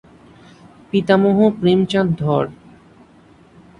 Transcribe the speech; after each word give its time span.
পিতামহ 0.89 1.37
প্রেমচাঁদ 1.59 2.07
ধর। 2.19 2.45